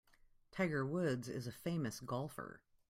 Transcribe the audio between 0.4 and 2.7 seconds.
Tiger Woods is a famous golfer.